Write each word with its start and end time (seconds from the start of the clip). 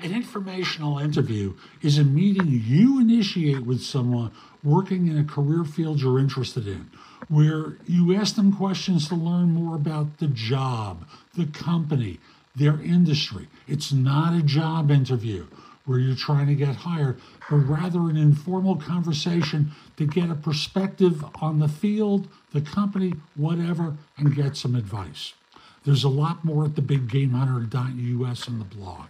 An 0.00 0.14
informational 0.14 1.00
interview 1.00 1.54
is 1.82 1.98
a 1.98 2.04
meeting 2.04 2.62
you 2.64 3.00
initiate 3.00 3.66
with 3.66 3.82
someone 3.82 4.30
working 4.62 5.08
in 5.08 5.18
a 5.18 5.24
career 5.24 5.64
field 5.64 6.00
you're 6.00 6.20
interested 6.20 6.68
in, 6.68 6.88
where 7.26 7.78
you 7.84 8.14
ask 8.14 8.36
them 8.36 8.52
questions 8.52 9.08
to 9.08 9.16
learn 9.16 9.50
more 9.50 9.74
about 9.74 10.18
the 10.18 10.28
job, 10.28 11.04
the 11.34 11.46
company, 11.46 12.20
their 12.54 12.80
industry. 12.80 13.48
It's 13.66 13.92
not 13.92 14.38
a 14.38 14.42
job 14.42 14.92
interview 14.92 15.48
where 15.84 15.98
you're 15.98 16.14
trying 16.14 16.46
to 16.46 16.54
get 16.54 16.76
hired, 16.76 17.20
but 17.50 17.56
rather 17.56 18.08
an 18.08 18.16
informal 18.16 18.76
conversation 18.76 19.72
to 19.96 20.06
get 20.06 20.30
a 20.30 20.34
perspective 20.36 21.24
on 21.42 21.58
the 21.58 21.68
field, 21.68 22.28
the 22.52 22.60
company, 22.60 23.14
whatever, 23.34 23.96
and 24.16 24.36
get 24.36 24.56
some 24.56 24.76
advice. 24.76 25.32
There's 25.84 26.04
a 26.04 26.08
lot 26.08 26.44
more 26.44 26.66
at 26.66 26.72
thebiggamehunter.us 26.72 28.46
in 28.46 28.58
the 28.60 28.64
blog. 28.64 29.06